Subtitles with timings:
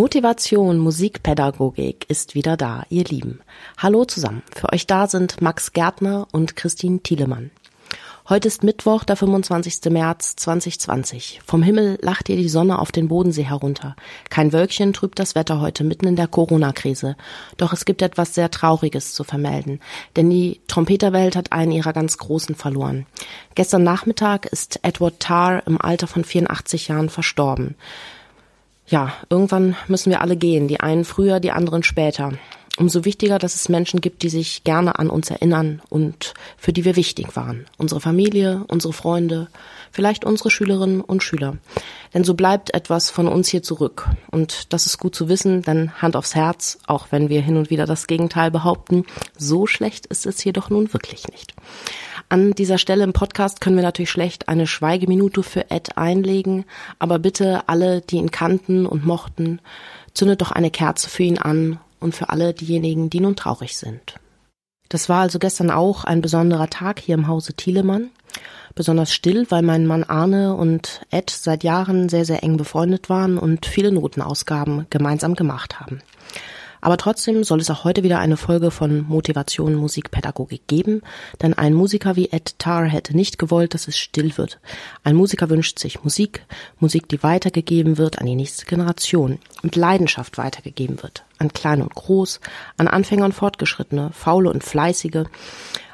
[0.00, 3.40] Motivation Musikpädagogik ist wieder da, ihr Lieben.
[3.76, 4.42] Hallo zusammen.
[4.56, 7.50] Für euch da sind Max Gärtner und Christine Thielemann.
[8.26, 9.92] Heute ist Mittwoch, der 25.
[9.92, 11.42] März 2020.
[11.44, 13.94] Vom Himmel lacht ihr die Sonne auf den Bodensee herunter.
[14.30, 17.14] Kein Wölkchen trübt das Wetter heute mitten in der Corona-Krise.
[17.58, 19.80] Doch es gibt etwas sehr Trauriges zu vermelden.
[20.16, 23.04] Denn die Trompeterwelt hat einen ihrer ganz Großen verloren.
[23.54, 27.76] Gestern Nachmittag ist Edward Tarr im Alter von 84 Jahren verstorben.
[28.90, 30.66] Ja, irgendwann müssen wir alle gehen.
[30.66, 32.32] Die einen früher, die anderen später
[32.76, 36.84] umso wichtiger, dass es Menschen gibt, die sich gerne an uns erinnern und für die
[36.84, 37.66] wir wichtig waren.
[37.76, 39.48] Unsere Familie, unsere Freunde,
[39.90, 41.56] vielleicht unsere Schülerinnen und Schüler.
[42.14, 44.08] Denn so bleibt etwas von uns hier zurück.
[44.30, 47.70] Und das ist gut zu wissen, denn Hand aufs Herz, auch wenn wir hin und
[47.70, 49.04] wieder das Gegenteil behaupten,
[49.36, 51.54] so schlecht ist es jedoch nun wirklich nicht.
[52.28, 56.64] An dieser Stelle im Podcast können wir natürlich schlecht eine Schweigeminute für Ed einlegen,
[56.98, 59.60] aber bitte alle, die ihn kannten und mochten,
[60.14, 64.14] zündet doch eine Kerze für ihn an und für alle diejenigen, die nun traurig sind.
[64.88, 68.10] Das war also gestern auch ein besonderer Tag hier im Hause Thielemann.
[68.74, 73.38] Besonders still, weil mein Mann Arne und Ed seit Jahren sehr, sehr eng befreundet waren
[73.38, 76.02] und viele Notenausgaben gemeinsam gemacht haben.
[76.80, 81.02] Aber trotzdem soll es auch heute wieder eine Folge von Motivation Musikpädagogik geben,
[81.42, 84.60] denn ein Musiker wie Ed Tarr hätte nicht gewollt, dass es still wird.
[85.04, 86.44] Ein Musiker wünscht sich Musik,
[86.78, 91.94] Musik, die weitergegeben wird an die nächste Generation, mit Leidenschaft weitergegeben wird, an Klein und
[91.94, 92.40] Groß,
[92.76, 95.24] an Anfänger und Fortgeschrittene, Faule und Fleißige,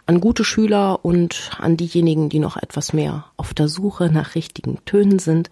[0.06, 4.78] an gute Schüler und an diejenigen, die noch etwas mehr auf der Suche nach richtigen
[4.84, 5.50] Tönen sind,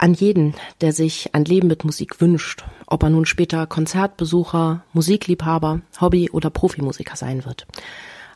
[0.00, 5.82] an jeden, der sich ein Leben mit Musik wünscht, ob er nun später Konzertbesucher, Musikliebhaber,
[6.00, 7.66] Hobby- oder Profimusiker sein wird.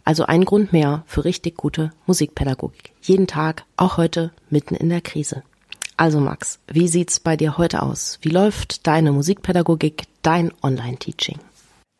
[0.05, 2.93] Also ein Grund mehr für richtig gute Musikpädagogik.
[3.01, 5.43] Jeden Tag, auch heute, mitten in der Krise.
[5.97, 8.19] Also Max, wie sieht's bei dir heute aus?
[8.21, 11.39] Wie läuft deine Musikpädagogik, dein Online-Teaching?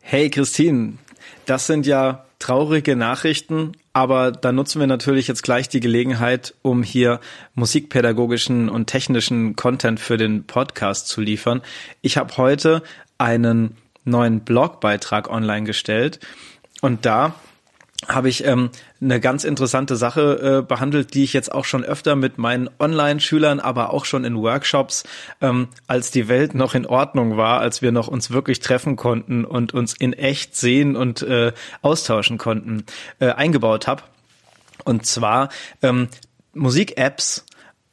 [0.01, 0.99] Hey Christine,
[1.47, 6.83] das sind ja traurige Nachrichten, aber da nutzen wir natürlich jetzt gleich die Gelegenheit, um
[6.83, 7.21] hier
[7.53, 11.61] musikpädagogischen und technischen Content für den Podcast zu liefern.
[12.01, 12.83] Ich habe heute
[13.17, 16.19] einen neuen Blogbeitrag online gestellt
[16.81, 17.35] und da
[18.07, 18.69] habe ich ähm,
[19.01, 23.59] eine ganz interessante Sache äh, behandelt, die ich jetzt auch schon öfter mit meinen Online-Schülern,
[23.59, 25.03] aber auch schon in Workshops,
[25.41, 29.45] ähm, als die Welt noch in Ordnung war, als wir noch uns wirklich treffen konnten
[29.45, 32.85] und uns in echt sehen und äh, austauschen konnten,
[33.19, 34.03] äh, eingebaut habe.
[34.83, 35.49] Und zwar
[35.81, 36.09] ähm,
[36.53, 37.45] Musik-Apps,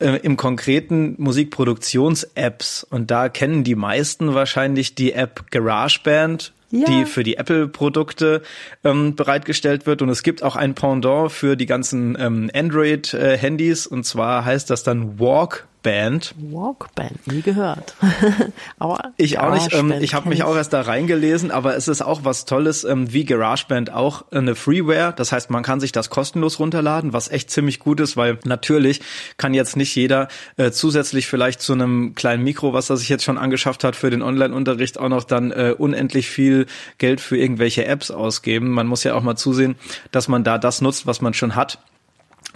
[0.02, 2.84] äh, im konkreten Musikproduktions-Apps.
[2.90, 6.86] Und da kennen die meisten wahrscheinlich die App GarageBand ja.
[6.86, 8.42] die für die Apple-Produkte
[8.82, 10.02] ähm, bereitgestellt wird.
[10.02, 13.86] Und es gibt auch ein Pendant für die ganzen ähm, Android-Handys.
[13.86, 16.34] Und zwar heißt das dann Walk Band.
[16.38, 17.94] Walkband, nie gehört.
[18.78, 19.74] aber ich auch nicht.
[19.74, 23.12] Ähm, ich habe mich auch erst da reingelesen, aber es ist auch was Tolles, ähm,
[23.12, 25.12] wie GarageBand auch eine Freeware.
[25.16, 29.00] Das heißt, man kann sich das kostenlos runterladen, was echt ziemlich gut ist, weil natürlich
[29.36, 33.24] kann jetzt nicht jeder äh, zusätzlich vielleicht zu einem kleinen Mikro, was er sich jetzt
[33.24, 36.66] schon angeschafft hat für den Online-Unterricht, auch noch dann äh, unendlich viel
[36.98, 38.70] Geld für irgendwelche Apps ausgeben.
[38.70, 39.76] Man muss ja auch mal zusehen,
[40.10, 41.78] dass man da das nutzt, was man schon hat.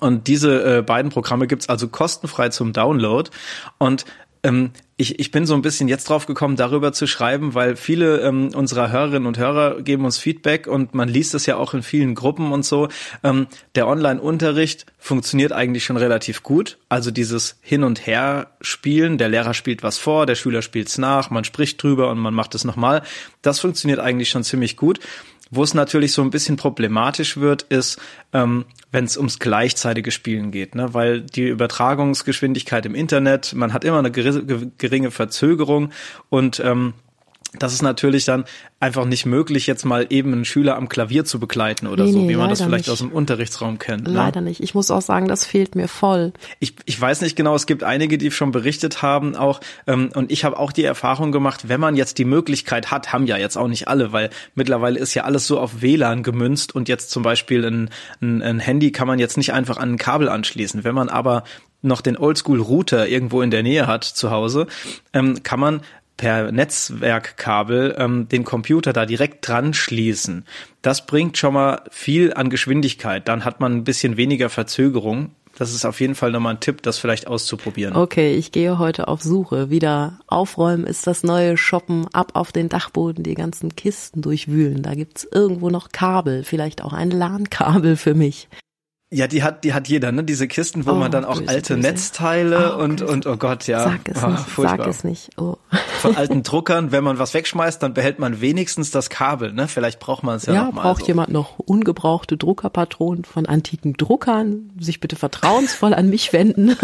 [0.00, 3.30] Und diese äh, beiden Programme gibt's also kostenfrei zum Download.
[3.78, 4.04] Und
[4.46, 8.20] ähm, ich, ich bin so ein bisschen jetzt drauf gekommen, darüber zu schreiben, weil viele
[8.20, 11.82] ähm, unserer Hörerinnen und Hörer geben uns Feedback und man liest es ja auch in
[11.82, 12.88] vielen Gruppen und so.
[13.24, 16.78] Ähm, der Online-Unterricht funktioniert eigentlich schon relativ gut.
[16.88, 21.44] Also dieses Hin- und Her-Spielen, der Lehrer spielt was vor, der Schüler spielt's nach, man
[21.44, 23.02] spricht drüber und man macht es nochmal.
[23.42, 25.00] Das funktioniert eigentlich schon ziemlich gut.
[25.50, 28.00] Wo es natürlich so ein bisschen problematisch wird, ist,
[28.32, 30.92] ähm, wenn es ums gleichzeitige Spielen geht, ne?
[30.92, 35.90] weil die Übertragungsgeschwindigkeit im Internet, man hat immer eine geringe Verzögerung
[36.30, 36.94] und ähm,
[37.58, 38.44] das ist natürlich dann
[38.80, 42.28] einfach nicht möglich, jetzt mal eben einen Schüler am Klavier zu begleiten oder nee, so,
[42.28, 42.90] wie man das vielleicht nicht.
[42.90, 44.04] aus dem Unterrichtsraum kennt.
[44.04, 44.12] Ne?
[44.12, 44.60] Leider nicht.
[44.62, 46.32] Ich muss auch sagen, das fehlt mir voll.
[46.60, 50.30] Ich, ich weiß nicht genau, es gibt einige, die schon berichtet haben auch, ähm, und
[50.30, 53.56] ich habe auch die Erfahrung gemacht, wenn man jetzt die Möglichkeit hat, haben ja jetzt
[53.56, 57.22] auch nicht alle, weil mittlerweile ist ja alles so auf WLAN gemünzt und jetzt zum
[57.22, 60.84] Beispiel ein, ein, ein Handy kann man jetzt nicht einfach an ein Kabel anschließen.
[60.84, 61.44] Wenn man aber
[61.82, 64.66] noch den Oldschool-Router irgendwo in der Nähe hat zu Hause,
[65.12, 65.80] ähm, kann man
[66.16, 70.44] per Netzwerkkabel ähm, den Computer da direkt dran schließen.
[70.82, 73.28] Das bringt schon mal viel an Geschwindigkeit.
[73.28, 75.32] Dann hat man ein bisschen weniger Verzögerung.
[75.58, 77.96] Das ist auf jeden Fall nochmal ein Tipp, das vielleicht auszuprobieren.
[77.96, 79.70] Okay, ich gehe heute auf Suche.
[79.70, 82.06] Wieder aufräumen ist das neue Shoppen.
[82.12, 84.82] Ab auf den Dachboden, die ganzen Kisten durchwühlen.
[84.82, 88.48] Da gibt's irgendwo noch Kabel, vielleicht auch ein LAN-Kabel für mich.
[89.10, 90.24] Ja, die hat, die hat jeder, ne?
[90.24, 91.88] Diese Kisten, wo oh, man dann auch böse, alte böse.
[91.88, 93.84] Netzteile oh, und, und, oh Gott, ja.
[93.84, 94.78] Sag es oh, nicht, furchtbar.
[94.78, 95.30] sag es nicht.
[95.38, 95.56] Oh.
[96.00, 99.68] Von alten Druckern, wenn man was wegschmeißt, dann behält man wenigstens das Kabel, ne?
[99.68, 100.82] Vielleicht braucht man es ja, ja noch mal.
[100.82, 101.06] braucht so.
[101.08, 104.70] jemand noch ungebrauchte Druckerpatronen von antiken Druckern?
[104.78, 106.76] Sich bitte vertrauensvoll an mich wenden.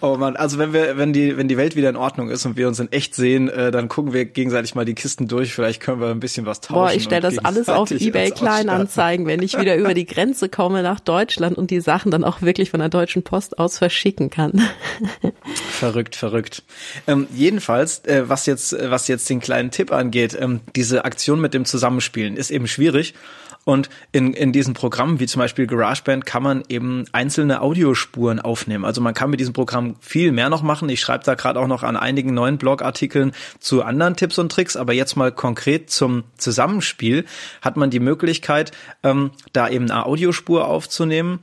[0.00, 2.56] Oh man, also wenn wir, wenn die, wenn die Welt wieder in Ordnung ist und
[2.56, 5.54] wir uns in echt sehen, äh, dann gucken wir gegenseitig mal die Kisten durch.
[5.54, 6.74] Vielleicht können wir ein bisschen was tauschen.
[6.74, 10.82] Boah, ich stelle das alles auf eBay Kleinanzeigen, wenn ich wieder über die Grenze komme
[10.82, 14.62] nach Deutschland und die Sachen dann auch wirklich von der Deutschen Post aus verschicken kann.
[15.70, 16.62] verrückt, verrückt.
[17.06, 21.54] Ähm, jedenfalls, äh, was jetzt, was jetzt den kleinen Tipp angeht, ähm, diese Aktion mit
[21.54, 23.14] dem Zusammenspielen ist eben schwierig.
[23.64, 28.84] Und in, in diesen Programmen, wie zum Beispiel GarageBand, kann man eben einzelne Audiospuren aufnehmen.
[28.84, 30.88] Also man kann mit diesem Programm viel mehr noch machen.
[30.90, 34.76] Ich schreibe da gerade auch noch an einigen neuen Blogartikeln zu anderen Tipps und Tricks.
[34.76, 37.24] Aber jetzt mal konkret zum Zusammenspiel
[37.62, 38.72] hat man die Möglichkeit,
[39.02, 41.40] ähm, da eben eine Audiospur aufzunehmen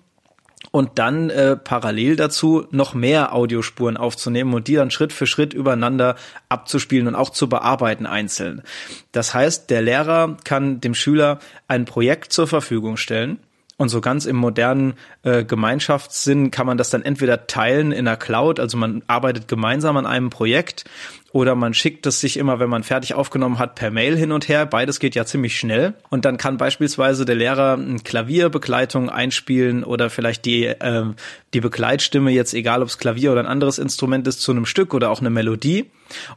[0.71, 5.53] und dann äh, parallel dazu noch mehr Audiospuren aufzunehmen und die dann Schritt für Schritt
[5.53, 6.15] übereinander
[6.49, 8.63] abzuspielen und auch zu bearbeiten einzeln.
[9.11, 13.39] Das heißt, der Lehrer kann dem Schüler ein Projekt zur Verfügung stellen
[13.81, 14.93] und so ganz im modernen
[15.23, 19.97] äh, Gemeinschaftssinn kann man das dann entweder teilen in der Cloud, also man arbeitet gemeinsam
[19.97, 20.85] an einem Projekt
[21.31, 24.47] oder man schickt es sich immer, wenn man fertig aufgenommen hat, per Mail hin und
[24.49, 24.67] her.
[24.67, 25.93] Beides geht ja ziemlich schnell.
[26.09, 31.05] Und dann kann beispielsweise der Lehrer eine Klavierbegleitung einspielen oder vielleicht die, äh,
[31.53, 34.93] die Begleitstimme jetzt, egal ob es Klavier oder ein anderes Instrument ist, zu einem Stück
[34.93, 35.89] oder auch eine Melodie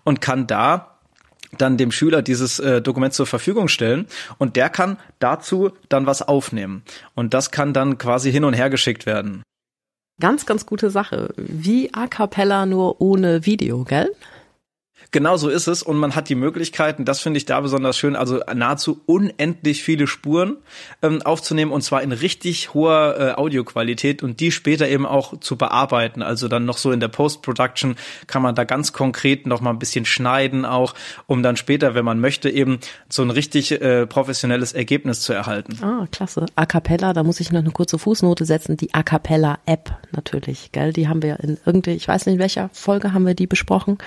[0.05, 0.94] und kann da
[1.60, 4.06] dann dem Schüler dieses äh, Dokument zur Verfügung stellen
[4.38, 6.82] und der kann dazu dann was aufnehmen.
[7.14, 9.42] Und das kann dann quasi hin und her geschickt werden.
[10.20, 11.34] Ganz, ganz gute Sache.
[11.36, 14.12] Wie A cappella nur ohne Video, gell?
[15.14, 18.16] Genau so ist es und man hat die Möglichkeiten, das finde ich da besonders schön,
[18.16, 20.56] also nahezu unendlich viele Spuren
[21.02, 25.56] ähm, aufzunehmen und zwar in richtig hoher äh, Audioqualität und die später eben auch zu
[25.56, 26.20] bearbeiten.
[26.20, 27.94] Also dann noch so in der Post-Production
[28.26, 30.94] kann man da ganz konkret noch mal ein bisschen schneiden auch,
[31.28, 35.78] um dann später, wenn man möchte, eben so ein richtig äh, professionelles Ergebnis zu erhalten.
[35.81, 36.46] Ah, klasse.
[36.56, 40.72] A cappella, da muss ich noch eine kurze Fußnote setzen, die A cappella App natürlich,
[40.72, 40.93] gell?
[40.93, 43.99] Die haben wir in irgendwie, ich weiß nicht in welcher Folge haben wir die besprochen.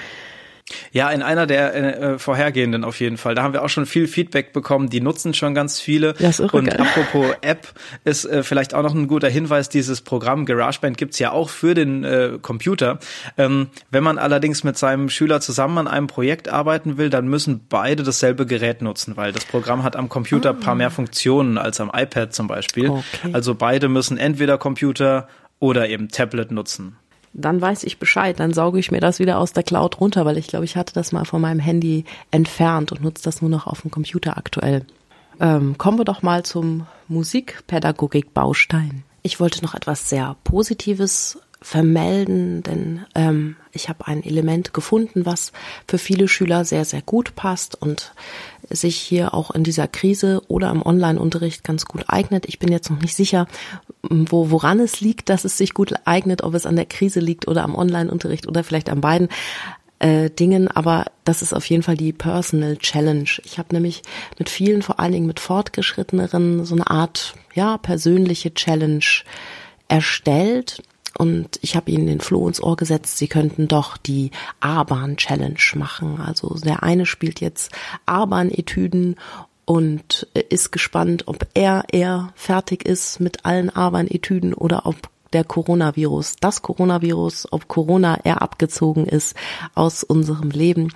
[0.92, 3.36] Ja, in einer der äh, vorhergehenden auf jeden Fall.
[3.36, 4.90] Da haben wir auch schon viel Feedback bekommen.
[4.90, 6.14] Die nutzen schon ganz viele.
[6.19, 6.80] Ja, ist irre, Und geil.
[6.80, 7.68] apropos App
[8.04, 9.69] ist äh, vielleicht auch noch ein guter Hinweis.
[9.69, 13.00] Dieses Programm GarageBand gibt's ja auch für den äh, Computer.
[13.38, 17.66] Ähm, wenn man allerdings mit seinem Schüler zusammen an einem Projekt arbeiten will, dann müssen
[17.69, 20.54] beide dasselbe Gerät nutzen, weil das Programm hat am Computer ah.
[20.54, 22.90] paar mehr Funktionen als am iPad zum Beispiel.
[22.90, 23.31] Okay.
[23.31, 25.30] Also beide müssen entweder Computer
[25.60, 26.98] oder eben Tablet nutzen
[27.33, 30.38] dann weiß ich Bescheid, dann sauge ich mir das wieder aus der Cloud runter, weil
[30.38, 33.68] ich glaube, ich hatte das mal von meinem Handy entfernt und nutze das nur noch
[33.68, 34.85] auf dem Computer aktuell.
[35.39, 39.03] Ähm, kommen wir doch mal zum Musikpädagogik-Baustein.
[39.21, 45.51] Ich wollte noch etwas sehr Positives vermelden, denn ähm, ich habe ein Element gefunden, was
[45.88, 48.13] für viele Schüler sehr, sehr gut passt und
[48.69, 52.45] sich hier auch in dieser Krise oder im Online-Unterricht ganz gut eignet.
[52.47, 53.47] Ich bin jetzt noch nicht sicher,
[54.03, 57.47] wo, woran es liegt, dass es sich gut eignet, ob es an der Krise liegt
[57.47, 59.29] oder am Online-Unterricht oder vielleicht an beiden
[59.99, 63.29] äh, Dingen, aber das ist auf jeden Fall die Personal Challenge.
[63.44, 64.03] Ich habe nämlich
[64.38, 69.05] mit vielen, vor allen Dingen mit fortgeschritteneren, so eine Art ja persönliche Challenge
[69.88, 70.83] erstellt
[71.17, 74.29] und ich habe ihnen den Floh ins Ohr gesetzt, sie könnten doch die
[74.59, 76.21] A-Bahn-Challenge machen.
[76.21, 77.71] Also der eine spielt jetzt
[78.05, 79.16] A-Bahn-Etüden
[79.68, 86.38] und ist gespannt, ob er eher fertig ist mit allen A-Bahn-Etüden oder ob der Coronavirus,
[86.40, 89.36] das Coronavirus, ob Corona eher abgezogen ist
[89.76, 90.94] aus unserem Leben.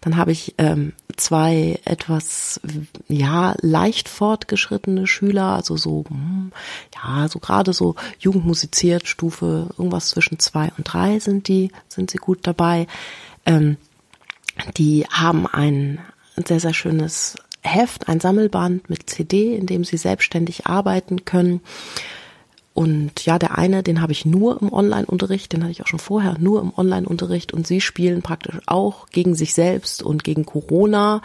[0.00, 2.60] Dann habe ich ähm, zwei etwas
[3.08, 6.52] ja leicht fortgeschrittene Schüler, also so hm,
[6.94, 12.18] ja so gerade so Jugendmusiziert Stufe irgendwas zwischen zwei und drei sind die sind sie
[12.18, 12.86] gut dabei.
[13.46, 13.78] Ähm,
[14.76, 15.98] die haben ein
[16.46, 21.60] sehr sehr schönes Heft, ein Sammelband mit CD, in dem sie selbstständig arbeiten können.
[22.74, 25.98] Und ja, der eine, den habe ich nur im Online-Unterricht, den hatte ich auch schon
[25.98, 31.20] vorher nur im Online-Unterricht und sie spielen praktisch auch gegen sich selbst und gegen Corona,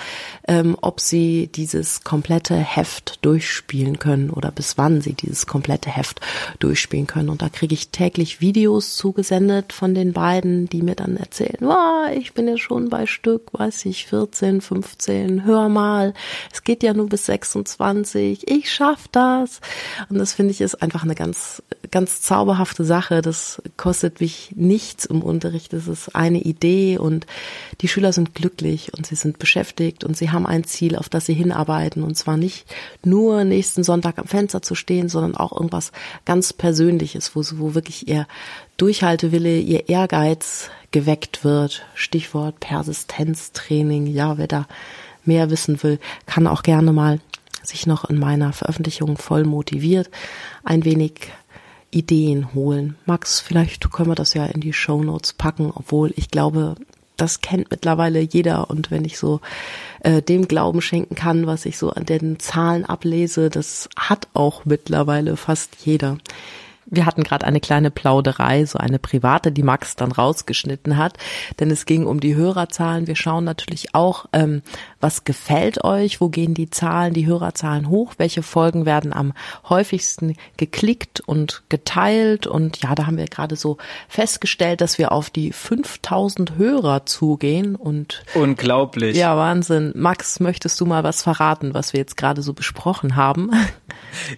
[0.45, 6.19] ähm, ob sie dieses komplette Heft durchspielen können oder bis wann sie dieses komplette Heft
[6.59, 7.29] durchspielen können.
[7.29, 12.11] Und da kriege ich täglich Videos zugesendet von den beiden, die mir dann erzählen, oh,
[12.13, 16.13] ich bin ja schon bei Stück, weiß ich, 14, 15, hör mal,
[16.51, 19.61] es geht ja nur bis 26, ich schaff das.
[20.09, 23.21] Und das finde ich ist einfach eine ganz ganz, ganz zauberhafte Sache.
[23.21, 25.73] Das kostet mich nichts im Unterricht.
[25.73, 27.27] Das ist eine Idee und
[27.81, 31.27] die Schüler sind glücklich und sie sind beschäftigt und sie haben ein Ziel, auf das
[31.27, 32.03] sie hinarbeiten.
[32.03, 32.65] Und zwar nicht
[33.03, 35.91] nur nächsten Sonntag am Fenster zu stehen, sondern auch irgendwas
[36.25, 38.27] ganz Persönliches, wo, wo wirklich ihr
[38.77, 41.83] Durchhaltewille, ihr Ehrgeiz geweckt wird.
[41.93, 44.07] Stichwort Persistenztraining.
[44.07, 44.67] Ja, wer da
[45.25, 47.19] mehr wissen will, kann auch gerne mal
[47.67, 50.09] sich noch in meiner Veröffentlichung voll motiviert
[50.63, 51.31] ein wenig
[51.91, 52.97] Ideen holen.
[53.05, 56.75] Max, vielleicht können wir das ja in die Show Notes packen, obwohl ich glaube,
[57.15, 59.41] das kennt mittlerweile jeder und wenn ich so
[60.01, 64.65] äh, dem Glauben schenken kann, was ich so an den Zahlen ablese, das hat auch
[64.65, 66.17] mittlerweile fast jeder.
[66.89, 71.17] Wir hatten gerade eine kleine Plauderei, so eine private, die Max dann rausgeschnitten hat,
[71.59, 73.07] denn es ging um die Hörerzahlen.
[73.07, 74.61] Wir schauen natürlich auch, ähm,
[75.01, 79.33] was gefällt euch, wo gehen die Zahlen, die Hörerzahlen hoch, welche Folgen werden am
[79.67, 83.77] häufigsten geklickt und geteilt und ja, da haben wir gerade so
[84.07, 89.17] festgestellt, dass wir auf die 5000 Hörer zugehen und unglaublich.
[89.17, 89.91] Ja, Wahnsinn.
[89.95, 93.51] Max, möchtest du mal was verraten, was wir jetzt gerade so besprochen haben?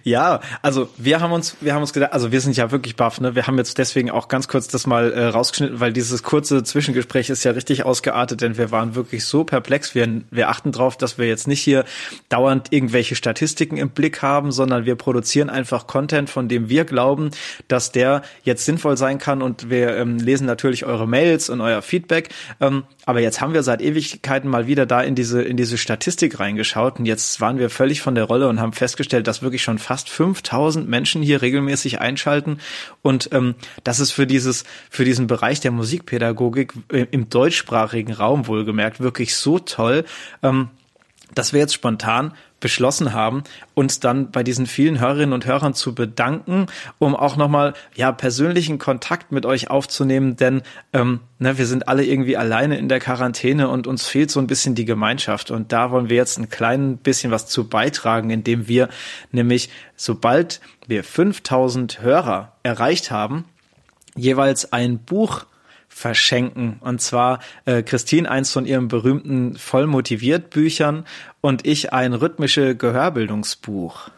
[0.02, 3.20] Ja, also wir haben uns, wir haben uns gedacht, also wir sind ja wirklich baff,
[3.20, 3.34] ne?
[3.34, 7.30] Wir haben jetzt deswegen auch ganz kurz das mal äh, rausgeschnitten, weil dieses kurze Zwischengespräch
[7.30, 9.94] ist ja richtig ausgeartet, denn wir waren wirklich so perplex.
[9.94, 11.84] Wir, wir achten drauf, dass wir jetzt nicht hier
[12.28, 17.30] dauernd irgendwelche Statistiken im Blick haben, sondern wir produzieren einfach Content, von dem wir glauben,
[17.68, 21.82] dass der jetzt sinnvoll sein kann und wir ähm, lesen natürlich eure Mails und euer
[21.82, 22.30] Feedback.
[22.60, 26.38] Ähm, aber jetzt haben wir seit Ewigkeiten mal wieder da in diese, in diese Statistik
[26.38, 29.78] reingeschaut und jetzt waren wir völlig von der Rolle und haben festgestellt, dass wirklich schon
[29.78, 32.58] fast 5000 Menschen hier regelmäßig einschalten.
[33.02, 33.54] Und ähm,
[33.84, 36.74] das ist für dieses, für diesen Bereich der Musikpädagogik
[37.10, 40.04] im deutschsprachigen Raum wohlgemerkt wirklich so toll,
[40.42, 40.68] ähm,
[41.34, 43.42] dass wir jetzt spontan beschlossen haben,
[43.74, 46.66] uns dann bei diesen vielen Hörerinnen und Hörern zu bedanken,
[46.98, 50.62] um auch nochmal ja persönlichen Kontakt mit euch aufzunehmen, denn
[50.92, 54.46] ähm, ne, wir sind alle irgendwie alleine in der Quarantäne und uns fehlt so ein
[54.46, 55.50] bisschen die Gemeinschaft.
[55.50, 58.88] Und da wollen wir jetzt ein klein bisschen was zu beitragen, indem wir
[59.32, 63.44] nämlich sobald wir 5000 Hörer erreicht haben,
[64.16, 65.44] jeweils ein Buch
[65.90, 66.78] verschenken.
[66.80, 71.04] Und zwar äh, Christine eins von ihren berühmten Voll motiviert Büchern
[71.42, 74.10] und ich ein rhythmische Gehörbildungsbuch.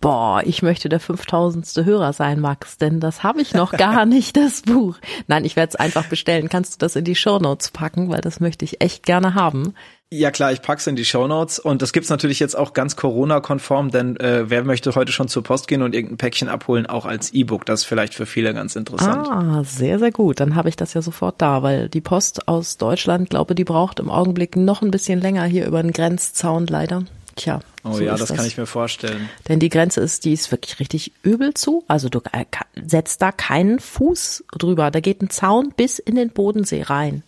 [0.00, 1.84] Boah, ich möchte der 5000.
[1.84, 4.98] Hörer sein, Max, denn das habe ich noch gar nicht, das Buch.
[5.26, 6.48] Nein, ich werde es einfach bestellen.
[6.48, 9.74] Kannst du das in die Show Notes packen, weil das möchte ich echt gerne haben.
[10.12, 12.96] Ja klar, ich pack's in die Show Notes und das gibt's natürlich jetzt auch ganz
[12.96, 17.06] Corona-konform, denn äh, wer möchte heute schon zur Post gehen und irgendein Päckchen abholen, auch
[17.06, 19.28] als E-Book, das ist vielleicht für viele ganz interessant.
[19.28, 20.40] Ah, sehr, sehr gut.
[20.40, 24.00] Dann habe ich das ja sofort da, weil die Post aus Deutschland, glaube die braucht
[24.00, 27.04] im Augenblick noch ein bisschen länger hier über den Grenzzaun leider.
[27.36, 27.60] Tja.
[27.84, 29.30] Oh so ja, das, das, kann ich mir vorstellen.
[29.48, 31.84] Denn die Grenze ist, die ist wirklich richtig übel zu.
[31.86, 32.44] Also du äh,
[32.84, 34.90] setzt da keinen Fuß drüber.
[34.90, 37.22] Da geht ein Zaun bis in den Bodensee rein.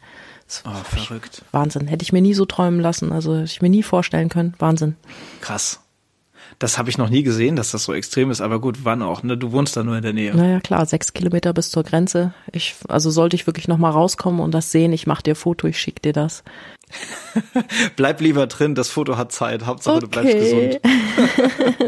[0.65, 1.45] Oh, verrückt.
[1.53, 1.87] Wahnsinn.
[1.87, 3.13] Hätte ich mir nie so träumen lassen.
[3.13, 4.55] Also hätte ich mir nie vorstellen können.
[4.59, 4.97] Wahnsinn.
[5.41, 5.81] Krass.
[6.59, 8.41] Das habe ich noch nie gesehen, dass das so extrem ist.
[8.41, 9.23] Aber gut, wann auch?
[9.23, 9.37] Ne?
[9.37, 10.35] Du wohnst da nur in der Nähe.
[10.35, 12.35] Naja, klar, sechs Kilometer bis zur Grenze.
[12.53, 14.93] Ich, also sollte ich wirklich noch mal rauskommen und das sehen.
[14.93, 16.45] Ich mache dir Foto, ich schick dir das.
[17.97, 19.67] Bleib lieber drin, das Foto hat Zeit.
[19.67, 20.05] Hauptsache okay.
[20.05, 20.81] du bleibst gesund.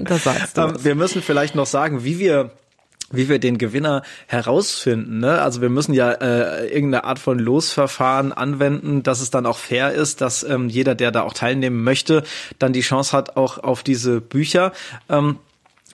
[0.08, 0.62] das sagst du.
[0.64, 2.50] Ähm, wir müssen vielleicht noch sagen, wie wir
[3.16, 5.18] wie wir den Gewinner herausfinden.
[5.18, 5.40] Ne?
[5.40, 9.92] Also wir müssen ja äh, irgendeine Art von Losverfahren anwenden, dass es dann auch fair
[9.92, 12.22] ist, dass ähm, jeder, der da auch teilnehmen möchte,
[12.58, 14.72] dann die Chance hat auch auf diese Bücher.
[15.08, 15.38] Ähm,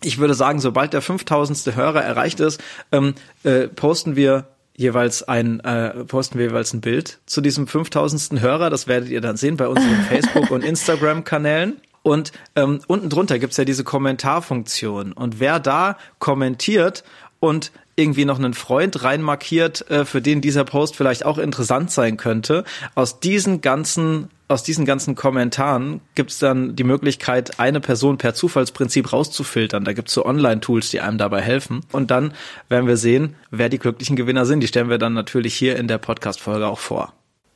[0.02, 1.76] ich würde sagen, sobald der 5000.
[1.76, 2.60] Hörer erreicht ist,
[2.92, 4.46] ähm, äh, posten wir
[4.76, 8.40] jeweils ein äh, posten wir jeweils ein Bild zu diesem 5000.
[8.40, 8.70] Hörer.
[8.70, 11.76] Das werdet ihr dann sehen bei unseren Facebook und Instagram Kanälen.
[12.02, 15.12] Und ähm, unten drunter gibt's ja diese Kommentarfunktion.
[15.12, 17.04] Und wer da kommentiert
[17.40, 22.16] und irgendwie noch einen Freund reinmarkiert, äh, für den dieser Post vielleicht auch interessant sein
[22.16, 22.64] könnte,
[22.94, 29.12] aus diesen ganzen aus diesen ganzen Kommentaren gibt's dann die Möglichkeit, eine Person per Zufallsprinzip
[29.12, 29.84] rauszufiltern.
[29.84, 31.82] Da gibt's so Online-Tools, die einem dabei helfen.
[31.92, 32.34] Und dann
[32.68, 34.58] werden wir sehen, wer die glücklichen Gewinner sind.
[34.58, 37.12] Die stellen wir dann natürlich hier in der Podcast-Folge auch vor.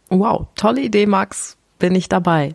[0.08, 1.56] Wow, tolle Idee, Max.
[1.80, 2.54] Bin ich dabei.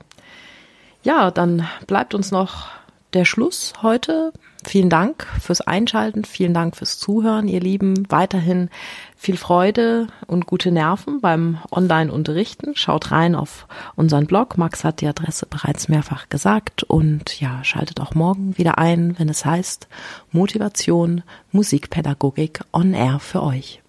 [1.03, 2.68] Ja, dann bleibt uns noch
[3.13, 4.32] der Schluss heute.
[4.65, 8.06] Vielen Dank fürs Einschalten, vielen Dank fürs Zuhören, ihr Lieben.
[8.12, 8.70] Weiterhin
[9.15, 12.75] viel Freude und gute Nerven beim Online-Unterrichten.
[12.75, 14.58] Schaut rein auf unseren Blog.
[14.58, 16.84] Max hat die Adresse bereits mehrfach gesagt.
[16.84, 19.88] Und ja, schaltet auch morgen wieder ein, wenn es heißt
[20.32, 23.82] Motivation, Musikpädagogik on Air für euch.